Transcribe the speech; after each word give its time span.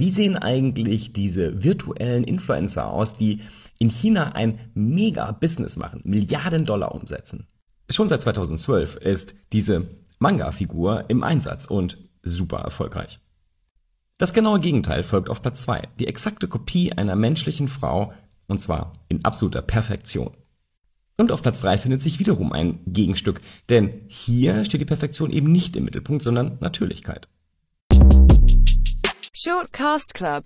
Wie 0.00 0.12
sehen 0.12 0.36
eigentlich 0.36 1.12
diese 1.12 1.64
virtuellen 1.64 2.22
Influencer 2.22 2.88
aus, 2.88 3.14
die 3.14 3.40
in 3.80 3.90
China 3.90 4.30
ein 4.30 4.70
Mega-Business 4.74 5.76
machen, 5.76 6.02
Milliarden 6.04 6.64
Dollar 6.64 6.94
umsetzen? 6.94 7.48
Schon 7.90 8.06
seit 8.06 8.20
2012 8.20 8.94
ist 8.94 9.34
diese 9.52 9.88
Manga-Figur 10.20 11.06
im 11.08 11.24
Einsatz 11.24 11.64
und 11.64 11.98
super 12.22 12.58
erfolgreich. 12.58 13.18
Das 14.18 14.32
genaue 14.32 14.60
Gegenteil 14.60 15.02
folgt 15.02 15.28
auf 15.28 15.42
Platz 15.42 15.62
2, 15.62 15.88
die 15.98 16.06
exakte 16.06 16.46
Kopie 16.46 16.92
einer 16.92 17.16
menschlichen 17.16 17.66
Frau, 17.66 18.12
und 18.46 18.60
zwar 18.60 18.92
in 19.08 19.24
absoluter 19.24 19.62
Perfektion. 19.62 20.30
Und 21.16 21.32
auf 21.32 21.42
Platz 21.42 21.60
3 21.62 21.76
findet 21.76 22.02
sich 22.02 22.20
wiederum 22.20 22.52
ein 22.52 22.78
Gegenstück, 22.86 23.40
denn 23.68 24.02
hier 24.06 24.64
steht 24.64 24.80
die 24.80 24.84
Perfektion 24.84 25.32
eben 25.32 25.50
nicht 25.50 25.74
im 25.74 25.86
Mittelpunkt, 25.86 26.22
sondern 26.22 26.58
Natürlichkeit. 26.60 27.26
Shortcast 29.48 30.12
Club 30.12 30.44